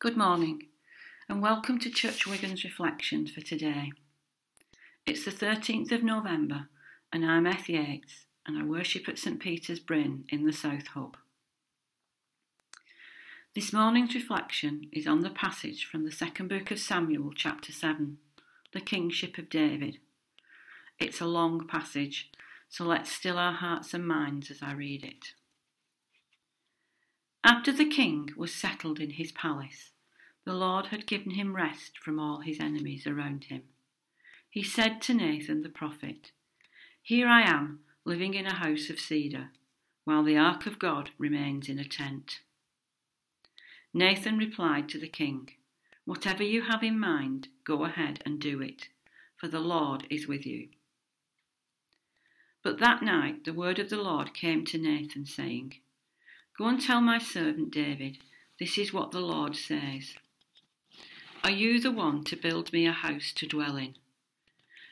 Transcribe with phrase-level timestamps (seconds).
[0.00, 0.68] Good morning,
[1.28, 3.90] and welcome to Church Wigan's Reflections for today.
[5.04, 6.68] It's the 13th of November,
[7.12, 11.16] and I'm Eth Yates, and I worship at St Peter's Bryn in the South Hub.
[13.56, 18.18] This morning's reflection is on the passage from the second book of Samuel, chapter 7,
[18.72, 19.98] the kingship of David.
[21.00, 22.30] It's a long passage,
[22.68, 25.32] so let's still our hearts and minds as I read it.
[27.44, 29.92] After the king was settled in his palace,
[30.44, 33.62] the Lord had given him rest from all his enemies around him.
[34.50, 36.32] He said to Nathan the prophet,
[37.02, 39.50] Here I am, living in a house of cedar,
[40.04, 42.40] while the ark of God remains in a tent.
[43.92, 45.50] Nathan replied to the king,
[46.04, 48.88] Whatever you have in mind, go ahead and do it,
[49.36, 50.68] for the Lord is with you.
[52.62, 55.74] But that night the word of the Lord came to Nathan, saying,
[56.58, 58.18] Go and tell my servant David,
[58.58, 60.16] this is what the Lord says.
[61.44, 63.94] Are you the one to build me a house to dwell in?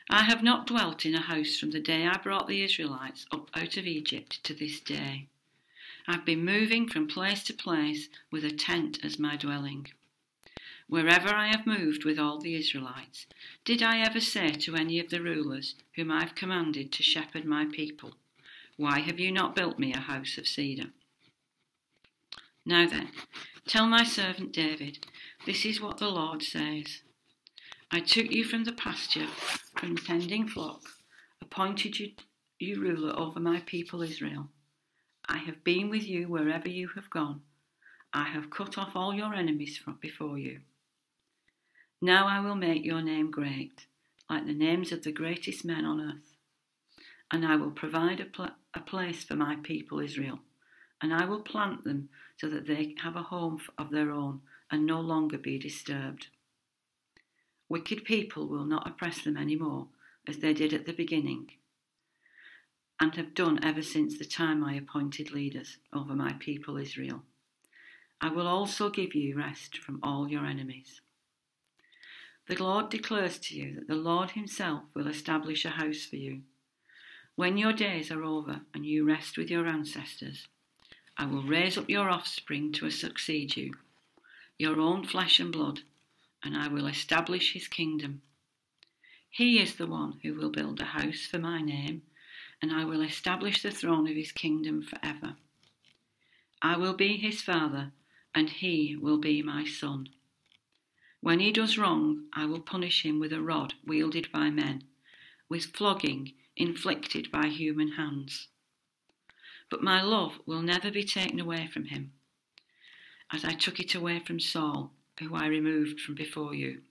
[0.09, 3.49] I have not dwelt in a house from the day I brought the Israelites up
[3.53, 5.27] out of Egypt to this day.
[6.07, 9.87] I've been moving from place to place with a tent as my dwelling.
[10.87, 13.27] Wherever I have moved with all the Israelites,
[13.65, 17.65] did I ever say to any of the rulers whom I've commanded to shepherd my
[17.65, 18.15] people,
[18.77, 20.93] Why have you not built me a house of cedar?
[22.67, 23.07] Now then,
[23.65, 25.05] tell my servant David,
[25.45, 27.01] this is what the Lord says
[27.89, 29.27] I took you from the pasture,
[29.77, 30.81] from tending flock,
[31.41, 32.11] appointed you,
[32.59, 34.49] you ruler over my people Israel.
[35.29, 37.39] I have been with you wherever you have gone.
[38.13, 40.59] I have cut off all your enemies from before you.
[42.01, 43.85] Now I will make your name great,
[44.29, 46.35] like the names of the greatest men on earth.
[47.31, 50.39] And I will provide a, pl- a place for my people Israel
[51.01, 54.85] and I will plant them so that they have a home of their own and
[54.85, 56.27] no longer be disturbed.
[57.69, 59.87] Wicked people will not oppress them any more,
[60.27, 61.51] as they did at the beginning,
[62.99, 67.23] and have done ever since the time I appointed leaders over my people Israel.
[68.19, 71.01] I will also give you rest from all your enemies.
[72.47, 76.41] The Lord declares to you that the Lord Himself will establish a house for you.
[77.35, 80.47] When your days are over and you rest with your ancestors,
[81.19, 83.73] I will raise up your offspring to succeed you,
[84.59, 85.81] your own flesh and blood,
[86.43, 88.21] and I will establish his kingdom.
[89.27, 92.03] He is the one who will build a house for my name,
[92.61, 95.37] and I will establish the throne of his kingdom forever.
[96.61, 97.93] I will be his father,
[98.35, 100.09] and he will be my son.
[101.21, 104.83] When he does wrong, I will punish him with a rod wielded by men,
[105.49, 108.49] with flogging inflicted by human hands
[109.69, 112.11] but my love will never be taken away from him,
[113.31, 116.81] as I took it away from Saul, who I removed from before you.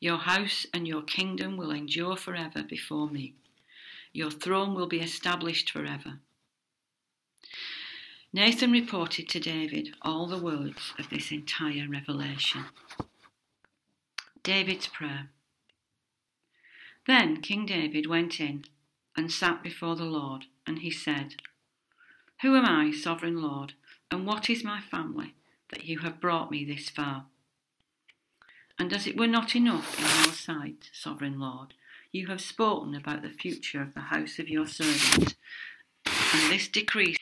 [0.00, 3.34] Your house and your kingdom will endure forever before me.
[4.12, 6.20] Your throne will be established forever.
[8.32, 12.66] Nathan reported to David all the words of this entire revelation.
[14.42, 15.30] David's prayer.
[17.06, 18.64] Then King David went in
[19.16, 21.36] and sat before the Lord, and he said,
[22.42, 23.74] who am I, sovereign Lord,
[24.10, 25.34] and what is my family,
[25.70, 27.26] that you have brought me this far?
[28.78, 31.74] And as it were not enough in your sight, sovereign Lord,
[32.12, 35.34] you have spoken about the future of the house of your servant,
[36.06, 37.16] and this decree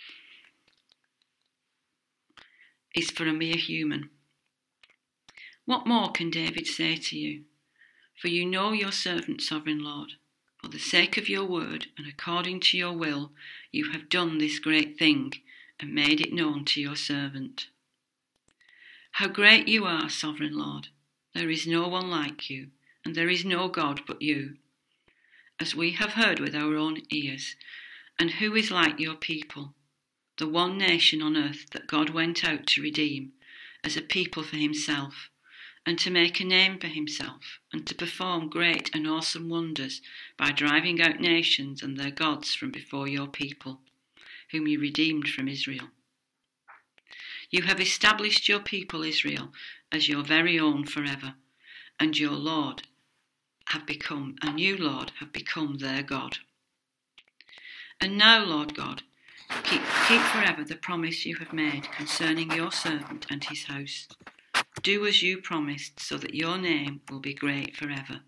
[2.95, 4.11] is for a mere human.
[5.65, 7.45] What more can David say to you?
[8.21, 10.13] For you know your servant, sovereign Lord.
[10.65, 13.35] For the sake of your word and according to your will,
[13.71, 15.35] you have done this great thing
[15.79, 17.69] and made it known to your servant.
[19.13, 20.89] How great you are, sovereign Lord!
[21.35, 22.71] There is no one like you,
[23.05, 24.57] and there is no God but you.
[25.61, 27.57] As we have heard with our own ears,
[28.19, 29.75] and who is like your people,
[30.39, 33.35] the one nation on earth that God went out to redeem
[33.85, 35.29] as a people for himself
[35.87, 40.01] and to make a name for himself, and to perform great and awesome wonders
[40.39, 43.81] by driving out nations and their gods from before your people,
[44.51, 45.91] whom you redeemed from Israel.
[47.51, 49.53] You have established your people Israel
[49.93, 51.35] as your very own forever,
[52.01, 52.85] and your Lord
[53.69, 56.39] have become, a new Lord have become their God.
[58.01, 59.03] And now, Lord God,
[59.65, 64.09] keep, keep forever the promise you have made concerning your servant and his house
[64.83, 68.21] do as you promised, so that your name will be great forever.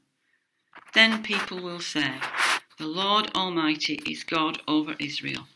[0.94, 2.14] Then people will say,
[2.78, 5.48] The Lord Almighty is God over Israel,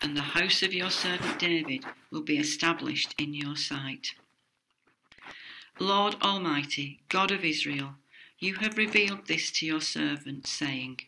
[0.00, 4.14] and the house of your servant David will be established in your sight.
[5.78, 7.94] Lord Almighty, God of Israel,
[8.38, 11.00] you have revealed this to your servant, saying,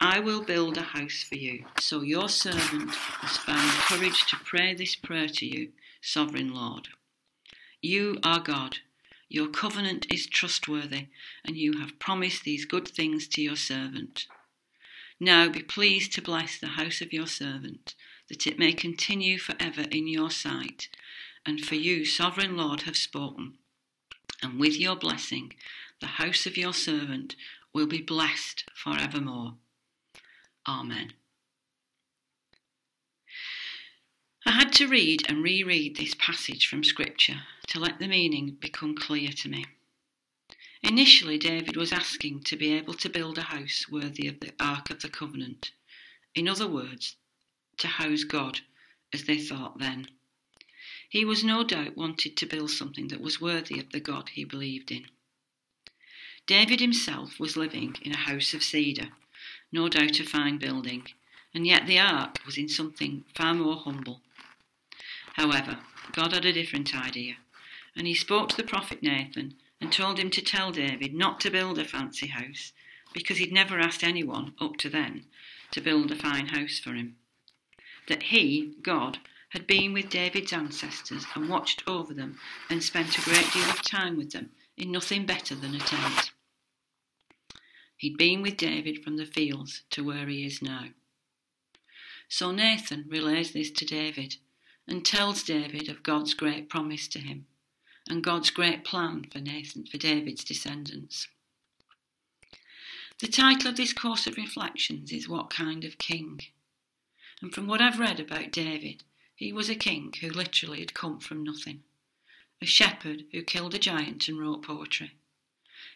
[0.00, 1.66] I will build a house for you.
[1.78, 6.88] So your servant has found courage to pray this prayer to you, sovereign Lord.
[7.82, 8.78] You are God.
[9.28, 11.06] Your covenant is trustworthy,
[11.44, 14.26] and you have promised these good things to your servant.
[15.18, 17.94] Now be pleased to bless the house of your servant,
[18.28, 20.88] that it may continue for ever in your sight.
[21.46, 23.58] And for you, sovereign Lord, have spoken.
[24.42, 25.54] And with your blessing,
[26.00, 27.36] the house of your servant
[27.72, 29.54] will be blessed for evermore.
[30.66, 31.12] Amen.
[34.46, 38.94] I had to read and reread this passage from Scripture to let the meaning become
[38.94, 39.66] clear to me.
[40.82, 44.88] Initially, David was asking to be able to build a house worthy of the Ark
[44.90, 45.72] of the Covenant.
[46.34, 47.16] In other words,
[47.78, 48.60] to house God,
[49.12, 50.08] as they thought then.
[51.08, 54.44] He was no doubt wanted to build something that was worthy of the God he
[54.44, 55.06] believed in.
[56.46, 59.10] David himself was living in a house of cedar,
[59.70, 61.06] no doubt a fine building,
[61.52, 64.22] and yet the ark was in something far more humble.
[65.34, 65.78] However,
[66.12, 67.36] God had a different idea,
[67.96, 71.50] and he spoke to the prophet Nathan and told him to tell David not to
[71.50, 72.72] build a fancy house,
[73.12, 75.24] because he'd never asked anyone up to then
[75.72, 77.16] to build a fine house for him.
[78.08, 79.18] That he, God,
[79.50, 82.38] had been with David's ancestors and watched over them
[82.68, 86.30] and spent a great deal of time with them in nothing better than a tent.
[87.96, 90.86] He'd been with David from the fields to where he is now.
[92.28, 94.36] So Nathan relays this to David
[94.86, 97.46] and tells David of God's great promise to him
[98.08, 101.28] and God's great plan for Nathan for David's descendants.
[103.18, 106.40] The title of this course of reflections is What Kind of King?
[107.42, 109.04] And from what I've read about David,
[109.34, 111.82] he was a king who literally had come from nothing,
[112.60, 115.12] a shepherd who killed a giant and wrote poetry,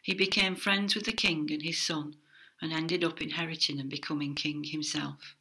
[0.04, 2.16] he became friends with the king and his son
[2.60, 5.34] and ended up inheriting and becoming king himself.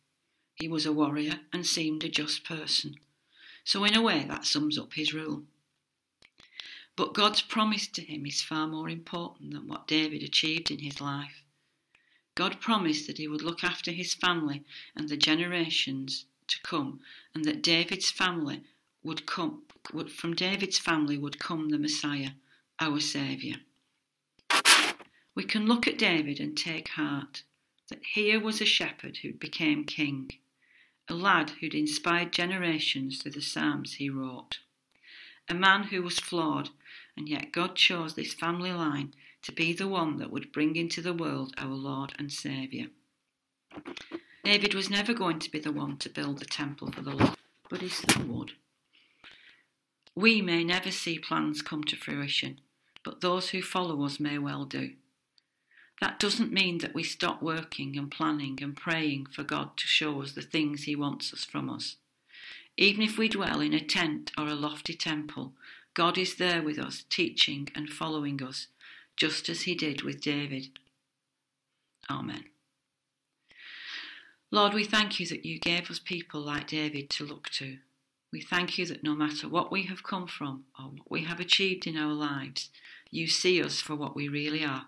[0.55, 2.95] He was a warrior and seemed a just person.
[3.63, 5.43] So, in a way, that sums up his rule.
[6.95, 11.01] But God's promise to him is far more important than what David achieved in his
[11.01, 11.43] life.
[12.35, 14.63] God promised that he would look after his family
[14.95, 16.99] and the generations to come,
[17.33, 18.63] and that David's family
[19.03, 22.31] would come, would, from David's family would come the Messiah,
[22.79, 23.57] our Saviour.
[25.35, 27.43] We can look at David and take heart
[27.89, 30.29] that here was a shepherd who became king,
[31.13, 34.57] a lad who'd inspired generations through the Psalms he wrote,
[35.47, 36.69] a man who was flawed,
[37.15, 39.13] and yet God chose this family line
[39.43, 42.87] to be the one that would bring into the world our Lord and Saviour.
[44.43, 47.37] David was never going to be the one to build the temple for the Lord,
[47.69, 48.53] but his son would.
[50.15, 52.59] We may never see plans come to fruition,
[53.03, 54.93] but those who follow us may well do.
[56.01, 60.21] That doesn't mean that we stop working and planning and praying for God to show
[60.21, 61.95] us the things He wants us from us.
[62.75, 65.53] Even if we dwell in a tent or a lofty temple,
[65.93, 68.67] God is there with us, teaching and following us,
[69.15, 70.69] just as He did with David.
[72.09, 72.45] Amen.
[74.49, 77.77] Lord, we thank you that you gave us people like David to look to.
[78.31, 81.39] We thank you that no matter what we have come from or what we have
[81.39, 82.69] achieved in our lives,
[83.11, 84.87] you see us for what we really are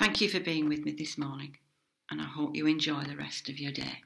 [0.00, 1.58] Thank you for being with me this morning,
[2.10, 4.02] and I hope you enjoy the rest of your day.